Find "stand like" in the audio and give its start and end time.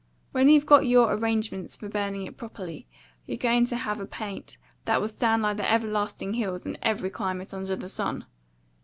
5.07-5.57